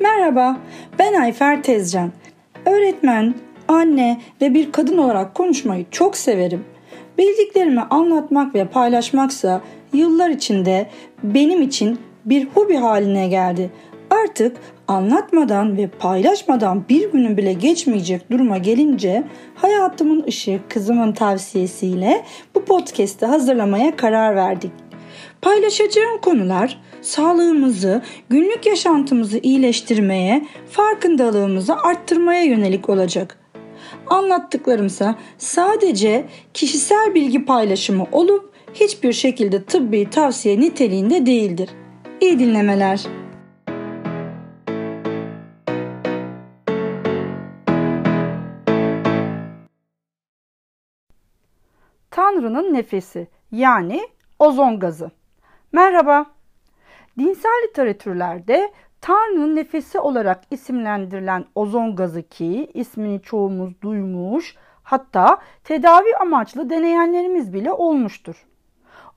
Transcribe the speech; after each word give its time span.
Merhaba, 0.00 0.56
ben 0.98 1.14
Ayfer 1.14 1.62
Tezcan. 1.62 2.12
Öğretmen, 2.66 3.34
anne 3.68 4.20
ve 4.40 4.54
bir 4.54 4.72
kadın 4.72 4.98
olarak 4.98 5.34
konuşmayı 5.34 5.86
çok 5.90 6.16
severim. 6.16 6.64
Bildiklerimi 7.18 7.80
anlatmak 7.80 8.54
ve 8.54 8.64
paylaşmaksa 8.64 9.60
yıllar 9.92 10.30
içinde 10.30 10.86
benim 11.22 11.62
için 11.62 11.98
bir 12.24 12.46
hobi 12.46 12.76
haline 12.76 13.28
geldi. 13.28 13.70
Artık 14.10 14.56
anlatmadan 14.88 15.76
ve 15.76 15.86
paylaşmadan 15.86 16.84
bir 16.88 17.12
günün 17.12 17.36
bile 17.36 17.52
geçmeyecek 17.52 18.30
duruma 18.30 18.58
gelince 18.58 19.24
hayatımın 19.54 20.24
ışığı 20.28 20.60
kızımın 20.68 21.12
tavsiyesiyle 21.12 22.24
bu 22.54 22.64
podcast'i 22.64 23.26
hazırlamaya 23.26 23.96
karar 23.96 24.36
verdik. 24.36 24.87
Paylaşacağım 25.42 26.20
konular 26.20 26.80
sağlığımızı, 27.00 28.02
günlük 28.28 28.66
yaşantımızı 28.66 29.38
iyileştirmeye, 29.38 30.46
farkındalığımızı 30.70 31.76
arttırmaya 31.76 32.42
yönelik 32.42 32.88
olacak. 32.88 33.38
Anlattıklarımsa 34.06 35.18
sadece 35.38 36.26
kişisel 36.54 37.14
bilgi 37.14 37.44
paylaşımı 37.44 38.06
olup 38.12 38.52
hiçbir 38.74 39.12
şekilde 39.12 39.64
tıbbi 39.64 40.10
tavsiye 40.10 40.60
niteliğinde 40.60 41.26
değildir. 41.26 41.70
İyi 42.20 42.38
dinlemeler. 42.38 43.00
Tanrı'nın 52.10 52.74
nefesi 52.74 53.28
yani 53.52 54.00
ozon 54.38 54.78
gazı. 54.78 55.10
Merhaba. 55.72 56.26
Dinsel 57.18 57.62
literatürlerde 57.68 58.72
Tanrı'nın 59.00 59.56
nefesi 59.56 60.00
olarak 60.00 60.40
isimlendirilen 60.50 61.44
ozon 61.54 61.96
gazı 61.96 62.22
ki 62.22 62.70
ismini 62.74 63.22
çoğumuz 63.22 63.82
duymuş 63.82 64.56
hatta 64.82 65.38
tedavi 65.64 66.16
amaçlı 66.20 66.70
deneyenlerimiz 66.70 67.52
bile 67.52 67.72
olmuştur. 67.72 68.46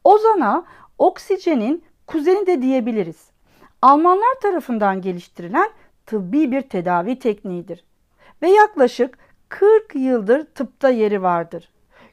Ozona 0.04 0.66
oksijenin 0.98 1.84
kuzeni 2.08 2.48
de 2.48 2.62
diyebiliriz. 2.62 3.32
Almanlar 3.82 4.40
tarafından 4.42 5.02
geliştirilen 5.02 5.70
tıbbi 6.06 6.52
bir 6.52 6.62
tedavi 6.62 7.20
tekniğidir 7.20 7.86
ve 8.42 8.50
yaklaşık 8.50 9.18
40 9.50 9.96
yıldır 9.96 10.46
tıpta 10.46 10.90
yeri 10.90 11.22
vardır. 11.22 11.70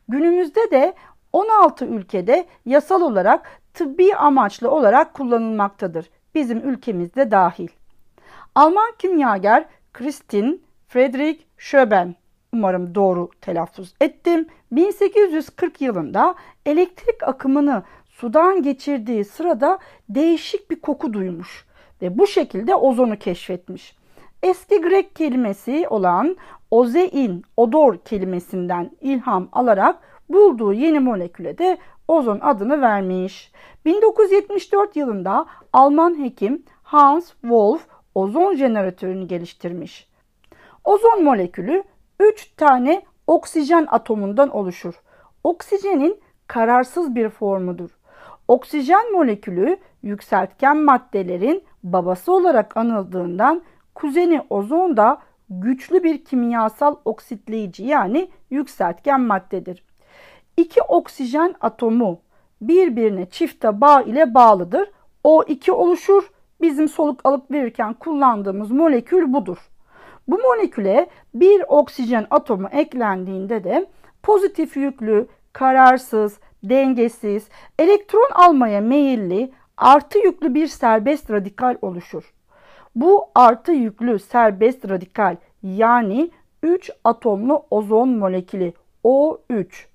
Günümüzde 0.08 0.70
de 0.70 0.94
16 1.32 1.84
ülkede 1.84 2.46
yasal 2.66 3.02
olarak 3.02 3.60
tıbbi 3.74 4.14
amaçlı 4.14 4.70
olarak 4.70 5.14
kullanılmaktadır. 5.14 6.10
Bizim 6.34 6.70
ülkemizde 6.70 7.30
dahil. 7.30 7.68
Alman 8.54 8.92
kimyager 8.98 9.64
Christine 9.92 10.56
Friedrich 10.88 11.40
Schöben 11.58 12.14
umarım 12.52 12.94
doğru 12.94 13.30
telaffuz 13.40 13.94
ettim. 14.00 14.46
1840 14.72 15.80
yılında 15.80 16.34
elektrik 16.66 17.22
akımını 17.22 17.82
sudan 18.08 18.62
geçirdiği 18.62 19.24
sırada 19.24 19.78
değişik 20.08 20.70
bir 20.70 20.80
koku 20.80 21.12
duymuş 21.12 21.66
ve 22.02 22.18
bu 22.18 22.26
şekilde 22.26 22.74
ozonu 22.74 23.18
keşfetmiş. 23.18 23.96
Eski 24.42 24.80
Grek 24.80 25.16
kelimesi 25.16 25.86
olan 25.90 26.36
ozein, 26.70 27.44
odor 27.56 27.98
kelimesinden 27.98 28.90
ilham 29.00 29.48
alarak 29.52 29.98
bulduğu 30.28 30.72
yeni 30.72 31.00
moleküle 31.00 31.58
de 31.58 31.78
ozon 32.08 32.38
adını 32.40 32.80
vermiş. 32.80 33.52
1974 33.84 34.96
yılında 34.96 35.46
Alman 35.72 36.24
hekim 36.24 36.62
Hans 36.82 37.30
Wolf 37.30 37.86
ozon 38.14 38.54
jeneratörünü 38.54 39.26
geliştirmiş. 39.26 40.08
Ozon 40.84 41.24
molekülü 41.24 41.84
3 42.20 42.54
tane 42.56 43.02
oksijen 43.26 43.86
atomundan 43.90 44.48
oluşur. 44.48 44.94
Oksijenin 45.44 46.20
kararsız 46.46 47.14
bir 47.14 47.28
formudur. 47.28 47.90
Oksijen 48.48 49.12
molekülü 49.12 49.76
yükseltgen 50.02 50.76
maddelerin 50.76 51.64
babası 51.82 52.32
olarak 52.32 52.76
anıldığından 52.76 53.62
kuzeni 53.94 54.42
ozon 54.50 54.96
da 54.96 55.18
güçlü 55.50 56.04
bir 56.04 56.24
kimyasal 56.24 56.96
oksitleyici 57.04 57.84
yani 57.84 58.30
yükseltgen 58.50 59.20
maddedir. 59.20 59.87
İki 60.58 60.82
oksijen 60.82 61.54
atomu 61.60 62.20
birbirine 62.60 63.26
çifte 63.30 63.80
bağ 63.80 64.02
ile 64.02 64.34
bağlıdır. 64.34 64.90
O 65.24 65.42
iki 65.42 65.72
oluşur. 65.72 66.30
Bizim 66.60 66.88
soluk 66.88 67.20
alıp 67.24 67.50
verirken 67.50 67.94
kullandığımız 67.94 68.70
molekül 68.70 69.32
budur. 69.32 69.58
Bu 70.28 70.38
moleküle 70.38 71.08
bir 71.34 71.64
oksijen 71.68 72.26
atomu 72.30 72.68
eklendiğinde 72.72 73.64
de 73.64 73.86
pozitif 74.22 74.76
yüklü, 74.76 75.26
kararsız, 75.52 76.38
dengesiz, 76.62 77.48
elektron 77.78 78.30
almaya 78.34 78.80
meyilli, 78.80 79.52
artı 79.76 80.18
yüklü 80.18 80.54
bir 80.54 80.66
serbest 80.66 81.30
radikal 81.30 81.76
oluşur. 81.82 82.34
Bu 82.94 83.24
artı 83.34 83.72
yüklü 83.72 84.18
serbest 84.18 84.88
radikal 84.88 85.36
yani 85.62 86.30
3 86.62 86.90
atomlu 87.04 87.62
ozon 87.70 88.08
molekülü 88.08 88.72
O3 89.04 89.87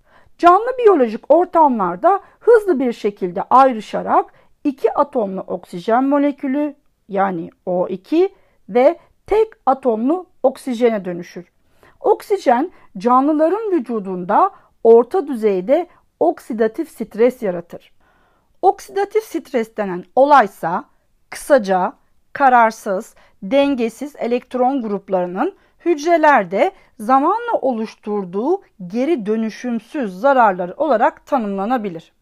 canlı 0.44 0.78
biyolojik 0.78 1.34
ortamlarda 1.34 2.20
hızlı 2.40 2.80
bir 2.80 2.94
şekilde 2.94 3.44
ayrışarak 3.50 4.34
iki 4.64 4.94
atomlu 4.94 5.42
oksijen 5.42 6.04
molekülü 6.04 6.76
yani 7.10 7.50
O2 7.68 8.30
ve 8.70 9.00
tek 9.28 9.48
atomlu 9.66 10.26
oksijene 10.44 11.06
dönüşür. 11.06 11.46
Oksijen 12.00 12.72
canlıların 12.98 13.72
vücudunda 13.72 14.52
orta 14.84 15.28
düzeyde 15.28 15.88
oksidatif 16.20 16.90
stres 16.92 17.42
yaratır. 17.42 17.92
Oksidatif 18.62 19.24
stres 19.24 19.78
denen 19.78 20.04
olaysa 20.16 20.86
kısaca 21.30 21.94
kararsız, 22.34 23.16
dengesiz 23.44 24.16
elektron 24.16 24.82
gruplarının 24.82 25.56
hücrelerde 25.86 26.72
zamanla 27.00 27.54
oluşturduğu 27.62 28.62
geri 28.88 29.26
dönüşümsüz 29.26 30.20
zararlar 30.20 30.70
olarak 30.70 31.26
tanımlanabilir. 31.26 32.14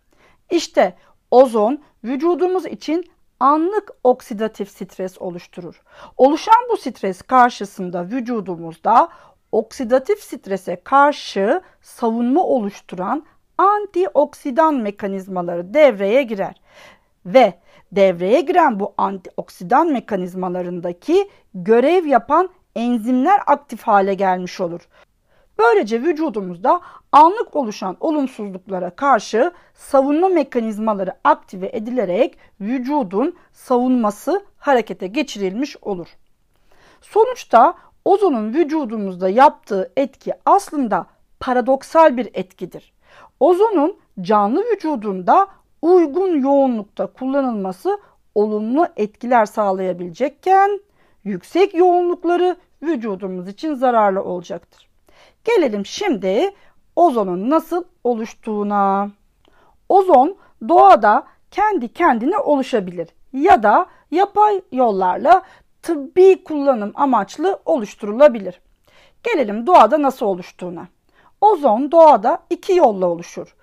İşte 0.50 0.96
ozon 1.32 1.84
vücudumuz 2.04 2.66
için 2.66 3.06
anlık 3.40 3.92
oksidatif 4.04 4.70
stres 4.70 5.22
oluşturur. 5.22 5.82
Oluşan 6.18 6.68
bu 6.72 6.78
stres 6.78 7.22
karşısında 7.22 8.06
vücudumuzda 8.06 9.10
oksidatif 9.52 10.20
strese 10.24 10.82
karşı 10.84 11.62
savunma 11.82 12.44
oluşturan 12.44 13.26
antioksidan 13.58 14.76
mekanizmaları 14.76 15.74
devreye 15.74 16.24
girer 16.24 16.62
ve 17.26 17.54
devreye 17.92 18.42
giren 18.42 18.80
bu 18.80 18.94
antioksidan 18.98 19.92
mekanizmalarındaki 19.92 21.30
görev 21.54 22.06
yapan 22.06 22.50
enzimler 22.76 23.42
aktif 23.48 23.82
hale 23.82 24.14
gelmiş 24.14 24.62
olur. 24.62 24.82
Böylece 25.60 26.02
vücudumuzda 26.02 26.82
anlık 27.12 27.56
oluşan 27.56 27.98
olumsuzluklara 28.00 28.90
karşı 28.90 29.52
savunma 29.74 30.30
mekanizmaları 30.30 31.14
aktive 31.24 31.70
edilerek 31.74 32.38
vücudun 32.62 33.36
savunması 33.54 34.46
harekete 34.58 35.08
geçirilmiş 35.08 35.78
olur. 35.82 36.08
Sonuçta 37.02 37.74
ozonun 38.06 38.54
vücudumuzda 38.54 39.30
yaptığı 39.30 39.92
etki 39.98 40.34
aslında 40.46 41.06
paradoksal 41.40 42.18
bir 42.18 42.30
etkidir. 42.34 42.94
Ozonun 43.40 43.98
canlı 44.22 44.64
vücudunda 44.72 45.48
uygun 45.82 46.42
yoğunlukta 46.42 47.08
kullanılması 47.08 48.00
olumlu 48.36 48.88
etkiler 48.98 49.46
sağlayabilecekken 49.46 50.80
yüksek 51.24 51.74
yoğunlukları 51.74 52.58
vücudumuz 52.84 53.48
için 53.48 53.74
zararlı 53.74 54.24
olacaktır. 54.24 54.90
Gelelim 55.44 55.86
şimdi 55.86 56.54
ozonun 56.96 57.50
nasıl 57.50 57.84
oluştuğuna. 58.04 59.12
Ozon 59.90 60.38
doğada 60.70 61.28
kendi 61.52 61.94
kendine 61.94 62.38
oluşabilir 62.38 63.10
ya 63.34 63.64
da 63.64 63.86
yapay 64.12 64.62
yollarla 64.72 65.42
tıbbi 65.82 66.44
kullanım 66.44 66.92
amaçlı 66.96 67.60
oluşturulabilir. 67.66 68.62
Gelelim 69.24 69.68
doğada 69.68 70.02
nasıl 70.02 70.26
oluştuğuna. 70.26 70.88
Ozon 71.42 71.92
doğada 71.92 72.44
iki 72.50 72.76
yolla 72.76 73.08
oluşur. 73.08 73.56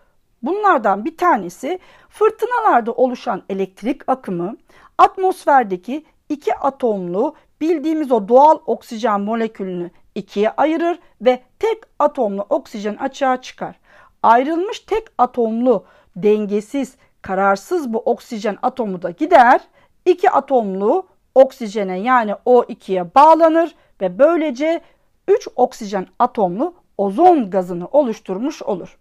Bunlardan 0.43 1.05
bir 1.05 1.17
tanesi 1.17 1.79
fırtınalarda 2.09 2.93
oluşan 2.93 3.43
elektrik 3.49 4.09
akımı 4.09 4.57
atmosferdeki 4.99 6.05
iki 6.29 6.55
atomlu 6.55 7.35
bildiğimiz 7.61 8.13
o 8.13 8.29
doğal 8.29 8.59
oksijen 8.67 9.21
molekülünü 9.21 9.91
ikiye 10.15 10.51
ayırır 10.51 10.99
ve 11.21 11.43
tek 11.59 11.79
atomlu 11.99 12.47
oksijen 12.51 12.95
açığa 12.95 13.41
çıkar. 13.41 13.77
Ayrılmış 14.23 14.81
tek 14.81 15.05
atomlu 15.19 15.85
dengesiz, 16.17 16.97
kararsız 17.23 17.93
bu 17.93 17.99
oksijen 17.99 18.59
atomu 18.63 19.03
da 19.03 19.11
gider. 19.11 19.61
İki 20.05 20.31
atomlu 20.31 21.07
oksijene 21.35 21.99
yani 21.99 22.31
O2'ye 22.47 23.15
bağlanır 23.15 23.75
ve 24.01 24.19
böylece 24.19 24.81
3 25.29 25.49
oksijen 25.57 26.07
atomlu 26.19 26.75
ozon 26.99 27.51
gazını 27.51 27.87
oluşturmuş 27.87 28.63
olur. 28.63 28.99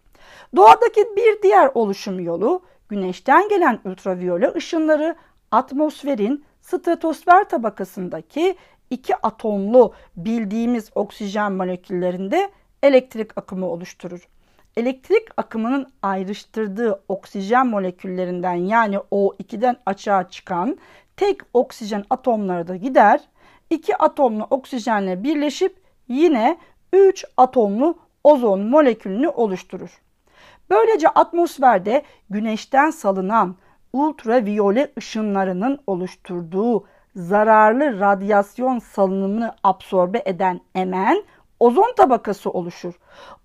Doğadaki 0.56 1.02
bir 1.16 1.42
diğer 1.44 1.72
oluşum 1.74 2.20
yolu 2.20 2.62
güneşten 2.90 3.50
gelen 3.50 3.80
ultraviyole 3.86 4.54
ışınları 4.56 5.16
atmosferin 5.52 6.46
stratosfer 6.68 7.50
tabakasındaki 7.50 8.56
iki 8.90 9.16
atomlu 9.16 9.94
bildiğimiz 10.16 10.90
oksijen 10.96 11.52
moleküllerinde 11.52 12.50
elektrik 12.84 13.38
akımı 13.38 13.66
oluşturur. 13.66 14.28
Elektrik 14.78 15.28
akımının 15.38 15.88
ayrıştırdığı 16.02 17.04
oksijen 17.08 17.68
moleküllerinden 17.68 18.54
yani 18.54 18.96
O2'den 18.96 19.78
açığa 19.86 20.30
çıkan 20.30 20.78
tek 21.18 21.42
oksijen 21.54 22.04
atomları 22.10 22.68
da 22.68 22.76
gider. 22.76 23.22
İki 23.70 23.98
atomlu 23.98 24.48
oksijenle 24.50 25.24
birleşip 25.24 25.78
yine 26.08 26.58
3 26.94 27.26
atomlu 27.38 27.98
ozon 28.24 28.60
molekülünü 28.62 29.28
oluşturur. 29.28 30.02
Böylece 30.70 31.10
atmosferde 31.10 32.04
güneşten 32.30 32.90
salınan 32.90 33.56
ultraviyole 33.94 34.92
ışınlarının 34.98 35.80
oluşturduğu 35.88 36.84
zararlı 37.16 38.00
radyasyon 38.00 38.80
salınımını 38.80 39.56
absorbe 39.64 40.24
eden 40.26 40.62
emen 40.76 41.24
ozon 41.60 41.94
tabakası 41.98 42.50
oluşur. 42.50 42.94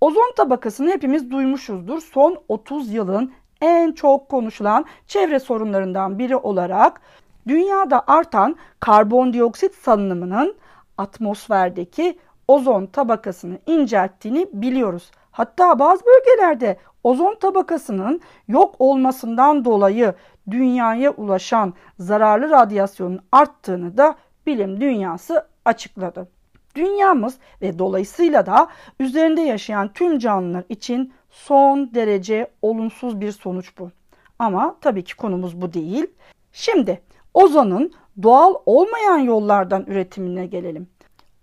Ozon 0.00 0.32
tabakasını 0.36 0.90
hepimiz 0.90 1.30
duymuşuzdur. 1.30 2.00
Son 2.00 2.38
30 2.48 2.92
yılın 2.92 3.32
en 3.60 3.92
çok 3.92 4.28
konuşulan 4.28 4.84
çevre 5.06 5.40
sorunlarından 5.40 6.18
biri 6.18 6.36
olarak 6.36 7.00
dünyada 7.48 8.04
artan 8.06 8.56
karbondioksit 8.80 9.74
salınımının 9.74 10.54
atmosferdeki 10.98 12.18
ozon 12.48 12.86
tabakasını 12.86 13.58
incelttiğini 13.66 14.48
biliyoruz. 14.52 15.10
Hatta 15.32 15.78
bazı 15.78 16.02
bölgelerde 16.06 16.76
ozon 17.04 17.34
tabakasının 17.34 18.20
yok 18.48 18.74
olmasından 18.78 19.64
dolayı 19.64 20.14
dünyaya 20.50 21.10
ulaşan 21.10 21.74
zararlı 21.98 22.50
radyasyonun 22.50 23.20
arttığını 23.32 23.96
da 23.96 24.14
bilim 24.46 24.80
dünyası 24.80 25.46
açıkladı. 25.64 26.28
Dünyamız 26.74 27.38
ve 27.62 27.78
dolayısıyla 27.78 28.46
da 28.46 28.68
üzerinde 29.00 29.40
yaşayan 29.40 29.92
tüm 29.92 30.18
canlılar 30.18 30.64
için 30.68 31.12
son 31.30 31.94
derece 31.94 32.50
olumsuz 32.62 33.20
bir 33.20 33.32
sonuç 33.32 33.78
bu. 33.78 33.90
Ama 34.38 34.76
tabii 34.80 35.04
ki 35.04 35.16
konumuz 35.16 35.62
bu 35.62 35.72
değil. 35.72 36.06
Şimdi 36.52 37.02
ozonun 37.34 37.92
doğal 38.22 38.54
olmayan 38.66 39.18
yollardan 39.18 39.84
üretimine 39.86 40.46
gelelim. 40.46 40.88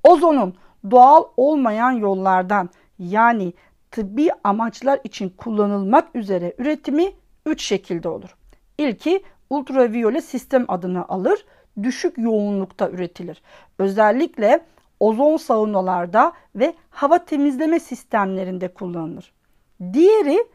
Ozonun 0.04 0.56
doğal 0.92 1.24
olmayan 1.38 1.92
yollardan 1.92 2.70
yani 3.00 3.54
tıbbi 3.92 4.30
amaçlar 4.44 5.00
için 5.04 5.30
kullanılmak 5.30 6.16
üzere 6.16 6.56
üretimi 6.58 7.12
3 7.46 7.62
şekilde 7.62 8.10
olur. 8.10 8.36
İlki 8.78 9.24
ultraviyole 9.50 10.22
sistem 10.22 10.66
adını 10.68 11.08
alır. 11.08 11.46
Düşük 11.84 12.18
yoğunlukta 12.18 12.90
üretilir. 12.90 13.42
Özellikle 13.80 14.66
ozon 15.00 15.38
saunalarda 15.38 16.34
ve 16.56 16.74
hava 16.90 17.26
temizleme 17.26 17.80
sistemlerinde 17.80 18.68
kullanılır. 18.68 19.34
Diğeri 19.94 20.48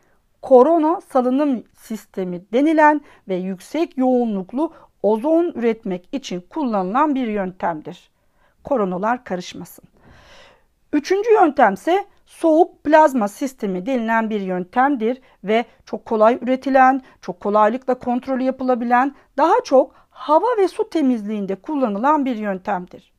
korona 0.43 1.01
salınım 1.01 1.65
sistemi 1.77 2.43
denilen 2.53 3.01
ve 3.29 3.35
yüksek 3.35 3.99
yoğunluklu 3.99 4.73
ozon 5.03 5.53
üretmek 5.55 6.09
için 6.13 6.41
kullanılan 6.51 7.15
bir 7.15 7.27
yöntemdir. 7.27 8.11
Koronalar 8.65 9.25
karışmasın. 9.25 9.85
Üçüncü 10.93 11.33
yöntem 11.33 11.75
ise 11.75 12.05
soğuk 12.27 12.85
plazma 12.85 13.29
sistemi 13.29 13.87
denilen 13.87 14.31
bir 14.31 14.41
yöntemdir 14.41 15.21
ve 15.45 15.65
çok 15.85 16.05
kolay 16.05 16.39
üretilen, 16.43 17.03
çok 17.21 17.41
kolaylıkla 17.41 17.99
kontrolü 17.99 18.43
yapılabilen, 18.43 19.15
daha 19.37 19.55
çok 19.65 19.95
hava 20.11 20.47
ve 20.59 20.69
su 20.69 20.91
temizliğinde 20.91 21.55
kullanılan 21.55 22.25
bir 22.25 22.37
yöntemdir. 22.37 23.13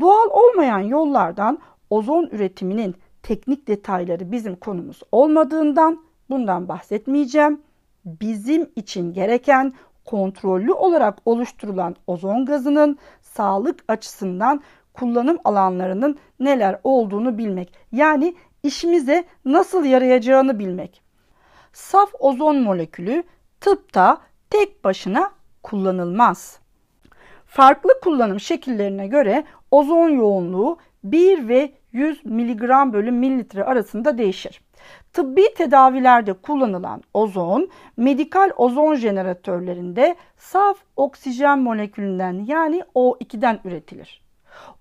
Doğal 0.00 0.28
olmayan 0.30 0.78
yollardan 0.78 1.58
ozon 1.90 2.28
üretiminin 2.32 2.94
teknik 3.22 3.68
detayları 3.68 4.32
bizim 4.32 4.56
konumuz 4.56 5.02
olmadığından 5.12 6.04
bundan 6.30 6.68
bahsetmeyeceğim. 6.68 7.62
Bizim 8.04 8.70
için 8.76 9.12
gereken 9.12 9.72
kontrollü 10.04 10.72
olarak 10.72 11.18
oluşturulan 11.24 11.96
ozon 12.06 12.44
gazının 12.44 12.98
sağlık 13.22 13.84
açısından 13.88 14.62
kullanım 14.94 15.38
alanlarının 15.44 16.18
neler 16.40 16.80
olduğunu 16.84 17.38
bilmek. 17.38 17.72
Yani 17.92 18.34
işimize 18.62 19.24
nasıl 19.44 19.84
yarayacağını 19.84 20.58
bilmek. 20.58 21.02
Saf 21.72 22.10
ozon 22.18 22.56
molekülü 22.56 23.22
tıpta 23.60 24.18
tek 24.50 24.84
başına 24.84 25.30
kullanılmaz. 25.62 26.58
Farklı 27.46 28.00
kullanım 28.02 28.40
şekillerine 28.40 29.06
göre 29.06 29.44
ozon 29.70 30.08
yoğunluğu 30.08 30.78
1 31.04 31.48
ve 31.48 31.72
100 31.92 32.24
mg 32.24 32.62
bölü 32.92 33.10
mililitre 33.10 33.64
arasında 33.64 34.18
değişir. 34.18 34.60
Tıbbi 35.12 35.54
tedavilerde 35.54 36.32
kullanılan 36.32 37.02
ozon, 37.14 37.68
medikal 37.96 38.50
ozon 38.56 38.94
jeneratörlerinde 38.94 40.16
saf 40.36 40.78
oksijen 40.96 41.58
molekülünden 41.58 42.44
yani 42.46 42.82
O2'den 42.94 43.60
üretilir. 43.64 44.23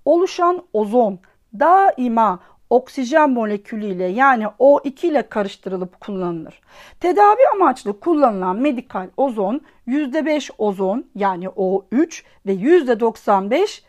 Oluşan 0.06 0.64
ozon 0.74 1.20
daima 1.60 2.40
oksijen 2.70 3.30
molekülüyle 3.30 4.04
yani 4.04 4.44
O2 4.44 5.08
ile 5.08 5.30
karıştırılıp 5.30 6.00
kullanılır. 6.00 6.62
Tedavi 7.00 7.42
amaçlı 7.54 8.00
kullanılan 8.00 8.56
medikal 8.56 9.10
ozon 9.18 9.62
%5 9.88 10.52
ozon 10.58 11.06
yani 11.16 11.46
O3 11.46 12.24
ve 12.46 12.54
%95 12.54 13.81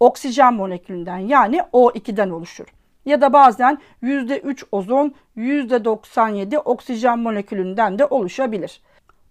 oksijen 0.00 0.54
molekülünden 0.54 1.18
yani 1.18 1.58
O2'den 1.72 2.30
oluşur. 2.30 2.66
Ya 3.06 3.20
da 3.20 3.32
bazen 3.32 3.78
%3 4.02 4.64
ozon, 4.72 5.14
%97 5.36 6.58
oksijen 6.58 7.18
molekülünden 7.18 7.98
de 7.98 8.04
oluşabilir. 8.04 8.80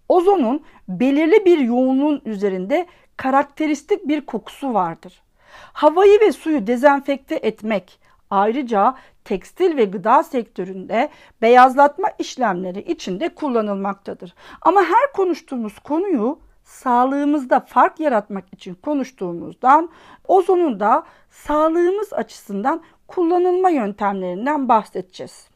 Ozonun 0.10 0.64
belirli 0.88 1.46
bir 1.46 1.58
yoğunluğun 1.58 2.22
üzerinde 2.26 2.88
karakteristik 3.18 4.08
bir 4.08 4.26
kokusu 4.26 4.74
vardır. 4.74 5.25
Havayı 5.74 6.20
ve 6.20 6.32
suyu 6.32 6.68
dezenfekte 6.68 7.36
etmek, 7.36 8.00
ayrıca 8.30 8.96
tekstil 9.24 9.78
ve 9.78 9.86
gıda 9.86 10.24
sektöründe 10.24 11.10
beyazlatma 11.42 12.08
işlemleri 12.20 12.80
içinde 12.80 13.30
kullanılmaktadır. 13.30 14.34
Ama 14.62 14.82
her 14.82 15.14
konuştuğumuz 15.14 15.80
konuyu 15.80 16.40
sağlığımızda 16.64 17.60
fark 17.60 18.00
yaratmak 18.00 18.54
için 18.54 18.76
konuştuğumuzdan 18.76 19.90
ozonun 20.28 20.80
da 20.80 21.04
sağlığımız 21.30 22.14
açısından 22.14 22.82
kullanılma 23.08 23.70
yöntemlerinden 23.70 24.70
bahsedeceğiz. 24.70 25.48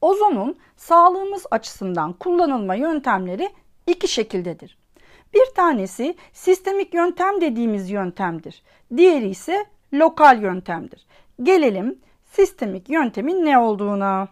Ozonun 0.00 0.56
sağlığımız 0.76 1.46
açısından 1.50 2.12
kullanılma 2.12 2.74
yöntemleri 2.74 3.50
iki 3.86 4.08
şekildedir. 4.08 4.77
Bir 5.34 5.46
tanesi 5.54 6.14
sistemik 6.32 6.94
yöntem 6.94 7.40
dediğimiz 7.40 7.90
yöntemdir. 7.90 8.62
Diğeri 8.96 9.28
ise 9.28 9.64
lokal 9.92 10.42
yöntemdir. 10.42 11.06
Gelelim 11.42 11.98
sistemik 12.24 12.90
yöntemin 12.90 13.44
ne 13.44 13.58
olduğuna. 13.58 14.28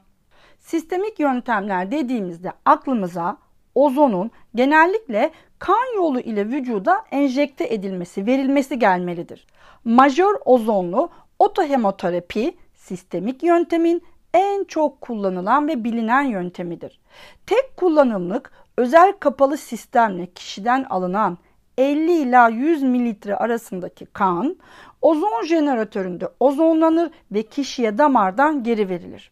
Sistemik 0.58 1.20
yöntemler 1.20 1.90
dediğimizde 1.90 2.52
aklımıza 2.64 3.38
ozonun 3.74 4.30
genellikle 4.54 5.30
kan 5.58 5.94
yolu 5.96 6.20
ile 6.20 6.46
vücuda 6.46 7.04
enjekte 7.10 7.74
edilmesi, 7.74 8.26
verilmesi 8.26 8.78
gelmelidir. 8.78 9.46
Majör 9.84 10.34
ozonlu 10.44 11.10
otohemoterapi 11.38 12.56
sistemik 12.74 13.42
yöntemin 13.42 14.02
en 14.34 14.64
çok 14.64 15.00
kullanılan 15.00 15.68
ve 15.68 15.84
bilinen 15.84 16.22
yöntemidir. 16.22 17.00
Tek 17.46 17.76
kullanımlık 17.76 18.52
özel 18.76 19.12
kapalı 19.12 19.56
sistemle 19.56 20.26
kişiden 20.26 20.84
alınan 20.90 21.38
50 21.78 22.12
ila 22.12 22.48
100 22.48 22.82
mililitre 22.82 23.36
arasındaki 23.36 24.06
kan 24.06 24.56
ozon 25.02 25.42
jeneratöründe 25.42 26.28
ozonlanır 26.40 27.10
ve 27.32 27.42
kişiye 27.42 27.98
damardan 27.98 28.62
geri 28.62 28.88
verilir. 28.88 29.30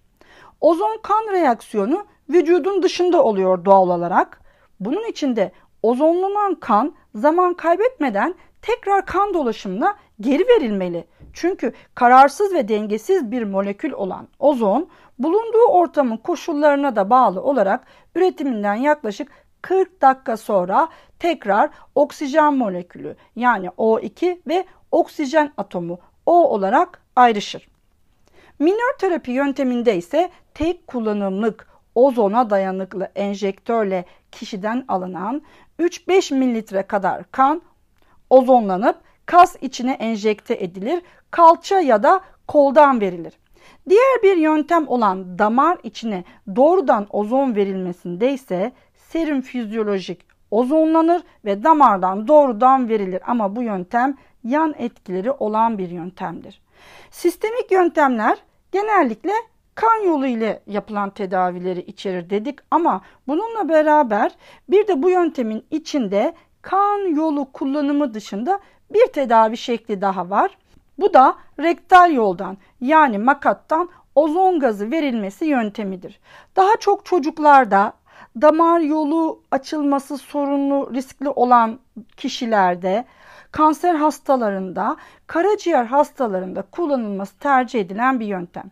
Ozon 0.61 0.99
kan 1.03 1.33
reaksiyonu 1.33 2.07
vücudun 2.31 2.83
dışında 2.83 3.25
oluyor 3.25 3.65
doğal 3.65 3.89
olarak. 3.89 4.41
Bunun 4.81 5.09
için 5.11 5.37
de 5.37 5.53
ozonlanan 5.83 6.55
kan 6.55 6.95
zaman 7.15 7.55
kaybetmeden 7.55 8.35
tekrar 8.63 9.07
kan 9.07 9.35
dolaşımına 9.35 9.97
geri 10.21 10.49
verilmeli. 10.49 11.05
Çünkü 11.33 11.73
kararsız 11.95 12.55
ve 12.55 12.69
dengesiz 12.69 13.31
bir 13.31 13.43
molekül 13.43 13.93
olan 13.93 14.29
ozon 14.39 14.89
bulunduğu 15.19 15.67
ortamın 15.69 16.17
koşullarına 16.17 16.97
da 16.97 17.11
bağlı 17.11 17.43
olarak 17.43 17.85
üretiminden 18.15 18.75
yaklaşık 18.75 19.29
40 19.63 20.03
dakika 20.03 20.37
sonra 20.37 20.89
tekrar 21.19 21.71
oksijen 21.95 22.55
molekülü 22.55 23.17
yani 23.37 23.67
O2 23.67 24.39
ve 24.49 24.65
oksijen 24.91 25.53
atomu 25.57 25.99
O 26.27 26.51
olarak 26.51 27.03
ayrışır. 27.17 27.69
Minör 28.59 28.99
terapi 28.99 29.31
yönteminde 29.31 29.97
ise 29.97 30.31
tek 30.55 30.87
kullanımlık 30.87 31.69
ozona 31.95 32.51
dayanıklı 32.51 33.09
enjektörle 33.15 34.05
kişiden 34.33 34.85
alınan 34.89 35.43
3-5 35.79 36.35
mililitre 36.35 36.83
kadar 36.83 37.31
kan 37.31 37.63
ozonlanıp 38.31 38.97
kas 39.27 39.57
içine 39.61 39.93
enjekte 39.93 40.55
edilir, 40.55 41.03
kalça 41.31 41.81
ya 41.81 42.03
da 42.03 42.21
koldan 42.49 43.01
verilir. 43.01 43.33
Diğer 43.89 44.23
bir 44.23 44.37
yöntem 44.37 44.89
olan 44.89 45.39
damar 45.39 45.79
içine 45.83 46.25
doğrudan 46.57 47.07
ozon 47.11 47.57
verilmesinde 47.57 48.33
ise 48.33 48.73
serum 48.95 49.41
fizyolojik 49.41 50.21
ozonlanır 50.51 51.23
ve 51.45 51.65
damardan 51.65 52.29
doğrudan 52.29 52.89
verilir 52.89 53.23
ama 53.27 53.57
bu 53.57 53.63
yöntem 53.63 54.17
yan 54.45 54.75
etkileri 54.79 55.31
olan 55.31 55.79
bir 55.79 55.91
yöntemdir. 55.91 56.61
Sistemik 57.11 57.71
yöntemler 57.71 58.39
genellikle 58.73 59.33
kan 59.75 60.05
yolu 60.05 60.27
ile 60.27 60.63
yapılan 60.67 61.11
tedavileri 61.11 61.81
içerir 61.81 62.31
dedik 62.31 62.59
ama 62.71 63.01
bununla 63.29 63.69
beraber 63.69 64.33
bir 64.69 64.89
de 64.89 65.03
bu 65.03 65.11
yöntemin 65.11 65.65
içinde 65.71 66.35
kan 66.63 67.15
yolu 67.15 67.53
kullanımı 67.53 68.15
dışında 68.15 68.61
bir 68.95 69.07
tedavi 69.07 69.57
şekli 69.57 70.01
daha 70.01 70.31
var. 70.31 70.59
Bu 70.99 71.15
da 71.15 71.35
rektal 71.61 72.13
yoldan 72.13 72.57
yani 72.81 73.19
makattan 73.19 73.89
ozon 74.15 74.61
gazı 74.61 74.91
verilmesi 74.91 75.45
yöntemidir. 75.45 76.21
Daha 76.57 76.77
çok 76.81 77.07
çocuklarda 77.07 77.93
damar 78.41 78.81
yolu 78.81 79.41
açılması 79.51 80.19
sorunlu 80.19 80.95
riskli 80.95 81.29
olan 81.29 81.79
kişilerde 82.17 83.05
kanser 83.53 83.95
hastalarında, 83.95 84.97
karaciğer 85.27 85.85
hastalarında 85.85 86.63
kullanılması 86.63 87.39
tercih 87.39 87.81
edilen 87.81 88.21
bir 88.21 88.27
yöntem. 88.27 88.71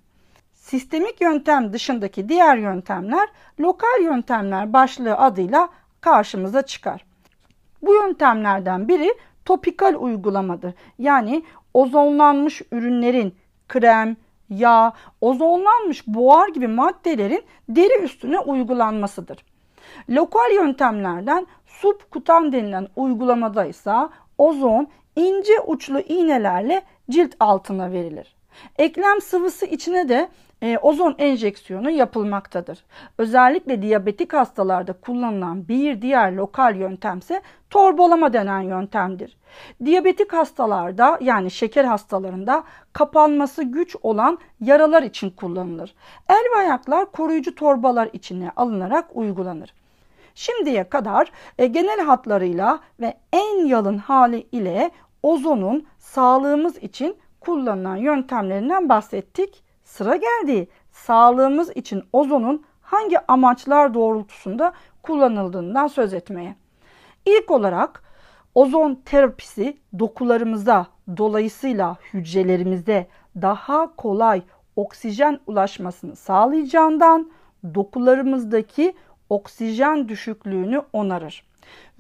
Sistemik 0.55 1.21
yöntem 1.21 1.73
dışındaki 1.73 2.29
diğer 2.29 2.57
yöntemler 2.57 3.29
lokal 3.61 4.03
yöntemler 4.03 4.73
başlığı 4.73 5.17
adıyla 5.17 5.69
karşımıza 6.01 6.63
çıkar. 6.63 7.05
Bu 7.83 7.95
yöntemlerden 7.95 8.89
biri 8.89 9.15
topikal 9.45 9.95
uygulamadır. 9.95 10.75
Yani 10.99 11.43
ozonlanmış 11.75 12.63
ürünlerin 12.73 13.35
krem, 13.69 14.17
yağ, 14.51 14.93
ozonlanmış 15.21 16.07
buhar 16.07 16.49
gibi 16.49 16.69
maddelerin 16.69 17.45
deri 17.69 18.05
üstüne 18.05 18.39
uygulanmasıdır. 18.39 19.45
Lokal 20.11 20.53
yöntemlerden 20.55 21.47
subkutan 21.67 22.53
denilen 22.53 22.89
uygulamada 22.97 23.65
ise 23.65 23.95
ozon 24.39 24.89
ince 25.17 25.61
uçlu 25.67 26.01
iğnelerle 26.01 26.83
cilt 27.11 27.35
altına 27.41 27.93
verilir. 27.93 28.37
Eklem 28.79 29.21
sıvısı 29.21 29.67
içine 29.67 30.09
de 30.09 30.29
e, 30.63 30.79
ozon 30.79 31.15
enjeksiyonu 31.19 31.91
yapılmaktadır. 31.91 32.85
Özellikle 33.19 33.83
diyabetik 33.83 34.33
hastalarda 34.33 34.93
kullanılan 34.93 35.69
bir 35.69 36.03
diğer 36.03 36.33
lokal 36.33 36.77
yöntemse 36.77 37.43
torbolama 37.71 38.33
denen 38.33 38.61
yöntemdir. 38.61 39.37
Diyabetik 39.85 40.33
hastalarda 40.33 41.19
yani 41.21 41.51
şeker 41.51 41.85
hastalarında 41.85 42.65
kapanması 42.93 43.63
güç 43.63 43.97
olan 44.03 44.39
yaralar 44.61 45.03
için 45.03 45.31
kullanılır. 45.31 45.95
El 46.29 46.45
ve 46.55 46.59
ayaklar 46.59 47.13
koruyucu 47.13 47.55
torbalar 47.55 48.11
içine 48.13 48.51
alınarak 48.57 49.07
uygulanır. 49.15 49.75
Şimdiye 50.35 50.85
kadar 50.89 51.33
e, 51.59 51.67
genel 51.67 52.01
hatlarıyla 52.01 52.81
ve 53.01 53.15
en 53.33 53.67
yalın 53.67 53.99
hali 53.99 54.47
ile 54.53 54.91
ozonun 55.23 55.87
sağlığımız 55.99 56.77
için 56.77 57.17
kullanılan 57.41 57.97
yöntemlerinden 57.97 58.89
bahsettik. 58.89 59.63
Sıra 59.93 60.17
geldi 60.17 60.69
sağlığımız 60.93 61.77
için 61.77 62.03
ozonun 62.13 62.65
hangi 62.81 63.27
amaçlar 63.29 63.95
doğrultusunda 63.95 64.73
kullanıldığından 65.03 65.87
söz 65.87 66.15
etmeye. 66.15 66.57
İlk 67.27 67.51
olarak 67.51 68.03
ozon 68.55 69.03
terapisi 69.05 69.79
dokularımıza 69.99 70.87
dolayısıyla 71.17 71.97
hücrelerimize 72.15 73.07
daha 73.37 73.97
kolay 73.97 74.43
oksijen 74.77 75.41
ulaşmasını 75.47 76.17
sağlayacağından 76.17 77.31
dokularımızdaki 77.75 78.95
oksijen 79.29 80.09
düşüklüğünü 80.09 80.83
onarır. 80.93 81.45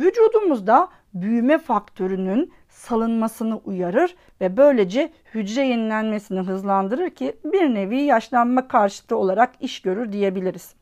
Vücudumuzda 0.01 0.89
büyüme 1.15 1.59
faktörünün 1.59 2.53
salınmasını 2.73 3.57
uyarır 3.65 4.17
ve 4.41 4.57
böylece 4.57 5.13
hücre 5.35 5.67
yenilenmesini 5.67 6.41
hızlandırır 6.41 7.11
ki 7.11 7.37
bir 7.45 7.75
nevi 7.75 8.03
yaşlanma 8.03 8.69
karşıtı 8.69 9.17
olarak 9.17 9.51
iş 9.61 9.83
görür 9.83 10.13
diyebiliriz. 10.13 10.75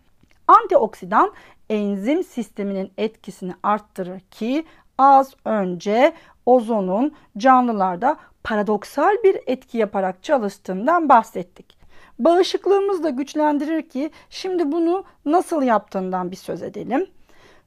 Antioksidan 0.47 1.33
enzim 1.71 2.25
sisteminin 2.25 2.93
etkisini 2.99 3.55
arttırır 3.63 4.21
ki 4.21 4.65
az 4.99 5.35
önce 5.45 6.13
ozonun 6.47 7.15
canlılarda 7.37 8.17
paradoksal 8.45 9.17
bir 9.25 9.41
etki 9.47 9.79
yaparak 9.79 10.23
çalıştığından 10.23 11.09
bahsettik. 11.09 11.79
Bağışıklığımızı 12.19 13.05
da 13.05 13.11
güçlendirir 13.11 13.83
ki 13.83 14.11
şimdi 14.31 14.73
bunu 14.73 15.05
nasıl 15.25 15.63
yaptığından 15.63 16.31
bir 16.31 16.37
söz 16.37 16.63
edelim. 16.63 17.07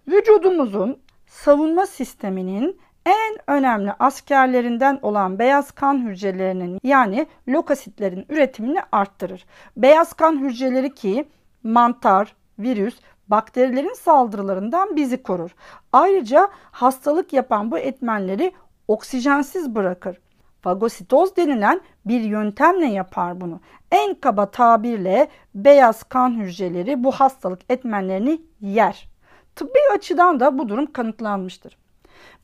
Vücudumuzun 0.08 0.98
savunma 1.28 1.86
sisteminin 1.86 2.80
en 3.06 3.38
önemli 3.48 3.92
askerlerinden 4.00 5.00
olan 5.02 5.40
beyaz 5.40 5.72
kan 5.72 6.08
hücrelerinin 6.08 6.80
yani 6.84 7.28
lokasitlerin 7.48 8.26
üretimini 8.30 8.80
arttırır. 8.92 9.46
Beyaz 9.78 10.14
kan 10.14 10.40
hücreleri 10.40 10.96
ki 10.96 11.30
mantar, 11.64 12.36
virüs, 12.60 13.00
bakterilerin 13.28 13.94
saldırılarından 13.94 14.96
bizi 14.96 15.24
korur. 15.24 15.56
Ayrıca 15.94 16.50
hastalık 16.72 17.34
yapan 17.34 17.72
bu 17.72 17.78
etmenleri 17.78 18.52
oksijensiz 18.88 19.76
bırakır. 19.76 20.18
Fagositoz 20.62 21.36
denilen 21.36 21.82
bir 22.06 22.22
yöntemle 22.22 22.86
yapar 22.86 23.42
bunu. 23.42 23.60
En 23.92 24.14
kaba 24.14 24.52
tabirle 24.52 25.28
beyaz 25.56 26.04
kan 26.04 26.40
hücreleri 26.40 27.04
bu 27.04 27.12
hastalık 27.12 27.62
etmenlerini 27.70 28.42
yer. 28.62 29.10
Tıbbi 29.56 29.80
açıdan 29.96 30.40
da 30.40 30.58
bu 30.58 30.70
durum 30.70 30.86
kanıtlanmıştır. 30.86 31.83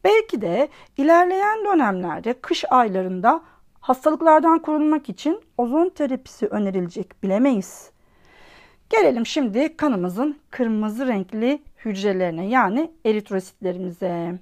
Belki 0.03 0.41
de 0.41 0.69
ilerleyen 0.97 1.65
dönemlerde 1.65 2.33
kış 2.33 2.65
aylarında 2.69 3.41
hastalıklardan 3.79 4.59
korunmak 4.59 5.09
için 5.09 5.41
ozon 5.57 5.89
terapisi 5.89 6.47
önerilecek 6.47 7.23
bilemeyiz. 7.23 7.91
Gelelim 8.89 9.25
şimdi 9.25 9.77
kanımızın 9.77 10.37
kırmızı 10.49 11.07
renkli 11.07 11.61
hücrelerine 11.85 12.47
yani 12.47 12.91
eritrositlerimize. 13.05 14.39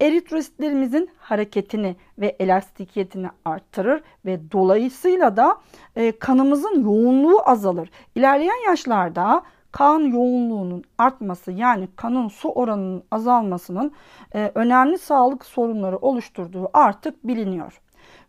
Eritrositlerimizin 0.00 1.10
hareketini 1.18 1.96
ve 2.18 2.36
elastikiyetini 2.40 3.28
arttırır 3.44 4.02
ve 4.24 4.40
dolayısıyla 4.52 5.36
da 5.36 5.56
e, 5.96 6.18
kanımızın 6.18 6.82
yoğunluğu 6.82 7.40
azalır. 7.48 7.90
İlerleyen 8.14 8.68
yaşlarda 8.68 9.42
kan 9.74 10.00
yoğunluğunun 10.00 10.84
artması 10.98 11.52
yani 11.52 11.88
kanın 11.96 12.28
su 12.28 12.48
oranının 12.48 13.02
azalmasının 13.10 13.92
e, 14.34 14.52
önemli 14.54 14.98
sağlık 14.98 15.44
sorunları 15.44 15.96
oluşturduğu 15.96 16.70
artık 16.72 17.26
biliniyor. 17.26 17.80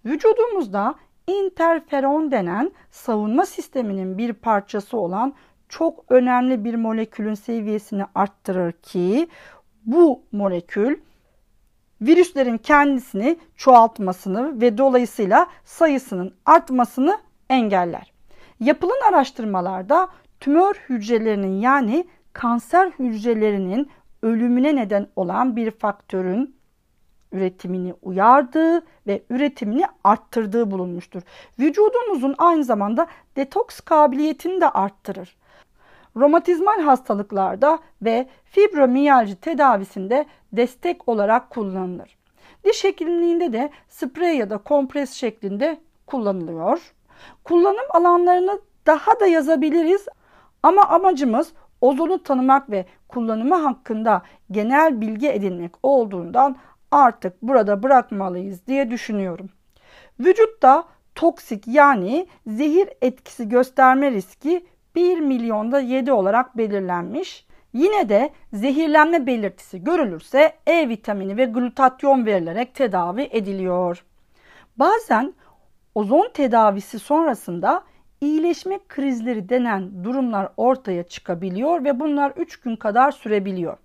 Vücudumuzda 0.06 0.96
interferon 1.28 2.32
denen 2.32 2.72
savunma 2.92 3.46
sisteminin 3.46 4.18
bir 4.18 4.34
parçası 4.34 4.98
olan 4.98 5.34
çok 5.70 6.06
önemli 6.10 6.64
bir 6.64 6.76
molekülün 6.76 7.34
seviyesini 7.34 8.06
arttırır 8.16 8.72
ki 8.72 9.28
bu 9.86 10.22
molekül 10.32 10.98
virüslerin 12.02 12.58
kendisini 12.58 13.38
çoğaltmasını 13.56 14.62
ve 14.62 14.78
dolayısıyla 14.78 15.48
sayısının 15.66 16.34
artmasını 16.46 17.18
engeller. 17.50 18.12
Yapılan 18.60 19.10
araştırmalarda 19.10 20.10
tümör 20.46 20.76
hücrelerinin 20.90 21.62
yani 21.62 22.06
kanser 22.34 22.92
hücrelerinin 23.00 23.92
ölümüne 24.22 24.76
neden 24.76 25.08
olan 25.16 25.56
bir 25.56 25.72
faktörün 25.72 26.56
üretimini 27.32 27.94
uyardığı 28.02 28.86
ve 29.08 29.24
üretimini 29.30 29.86
arttırdığı 30.04 30.72
bulunmuştur. 30.72 31.22
Vücudumuzun 31.60 32.36
aynı 32.38 32.64
zamanda 32.64 33.08
detoks 33.36 33.80
kabiliyetini 33.80 34.62
de 34.62 34.70
arttırır. 34.70 35.38
Romatizmal 36.16 36.82
hastalıklarda 36.82 37.80
ve 38.02 38.28
fibromiyalji 38.46 39.36
tedavisinde 39.36 40.26
destek 40.54 41.10
olarak 41.10 41.50
kullanılır. 41.50 42.18
Diş 42.64 42.84
hekimliğinde 42.84 43.54
de 43.54 43.70
sprey 43.90 44.38
ya 44.38 44.50
da 44.50 44.58
kompres 44.58 45.14
şeklinde 45.14 45.78
kullanılıyor. 46.06 46.94
Kullanım 47.44 47.86
alanlarını 47.90 48.62
daha 48.86 49.20
da 49.20 49.28
yazabiliriz 49.28 50.08
ama 50.66 50.88
amacımız 50.88 51.54
ozonu 51.82 52.24
tanımak 52.24 52.70
ve 52.70 52.86
kullanımı 53.08 53.56
hakkında 53.56 54.22
genel 54.52 55.02
bilgi 55.02 55.30
edinmek 55.30 55.72
olduğundan 55.84 56.56
artık 56.92 57.42
burada 57.42 57.84
bırakmalıyız 57.84 58.68
diye 58.68 58.92
düşünüyorum. 58.92 59.50
Vücutta 60.20 60.84
toksik 61.16 61.68
yani 61.68 62.28
zehir 62.48 62.90
etkisi 63.02 63.50
gösterme 63.50 64.12
riski 64.12 64.66
1 64.96 65.20
milyonda 65.20 65.80
7 65.80 66.12
olarak 66.12 66.58
belirlenmiş. 66.58 67.46
Yine 67.74 68.10
de 68.10 68.30
zehirlenme 68.54 69.26
belirtisi 69.26 69.84
görülürse 69.84 70.54
E 70.68 70.90
vitamini 70.90 71.38
ve 71.38 71.46
glutatyon 71.46 72.26
verilerek 72.26 72.76
tedavi 72.76 73.30
ediliyor. 73.32 74.06
Bazen 74.78 75.34
ozon 75.96 76.30
tedavisi 76.34 77.00
sonrasında 77.00 77.84
iyileşme 78.26 78.80
krizleri 78.88 79.50
denen 79.50 80.04
durumlar 80.04 80.50
ortaya 80.58 81.04
çıkabiliyor 81.04 81.84
ve 81.84 82.00
bunlar 82.00 82.32
3 82.32 82.60
gün 82.60 82.76
kadar 82.76 83.12
sürebiliyor. 83.12 83.78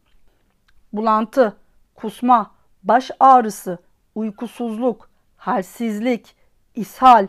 Bulantı, 0.93 1.57
kusma, 1.95 2.51
baş 2.83 3.11
ağrısı, 3.21 3.79
uykusuzluk, 4.15 5.11
halsizlik, 5.37 6.37
ishal, 6.75 7.27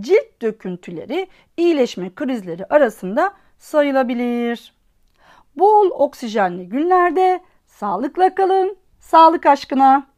cilt 0.00 0.42
döküntüleri 0.42 1.28
iyileşme 1.56 2.14
krizleri 2.14 2.66
arasında 2.66 3.34
sayılabilir. 3.58 4.74
Bol 5.56 5.90
oksijenli 5.90 6.68
günlerde 6.68 7.40
sağlıkla 7.66 8.34
kalın, 8.34 8.76
sağlık 9.00 9.46
aşkına. 9.46 10.09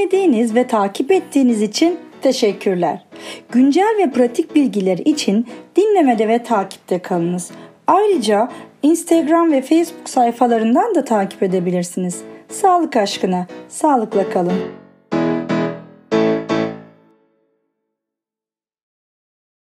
Dinlediğiniz 0.00 0.54
ve 0.54 0.66
takip 0.66 1.10
ettiğiniz 1.10 1.62
için 1.62 1.98
teşekkürler. 2.22 3.04
Güncel 3.50 3.96
ve 3.98 4.10
pratik 4.10 4.54
bilgiler 4.54 4.98
için 4.98 5.46
dinlemede 5.76 6.28
ve 6.28 6.42
takipte 6.42 6.98
kalınız. 6.98 7.50
Ayrıca 7.86 8.48
Instagram 8.82 9.52
ve 9.52 9.62
Facebook 9.62 10.08
sayfalarından 10.08 10.94
da 10.94 11.04
takip 11.04 11.42
edebilirsiniz. 11.42 12.22
Sağlık 12.48 12.96
aşkına, 12.96 13.46
sağlıkla 13.68 14.30
kalın. 14.30 14.79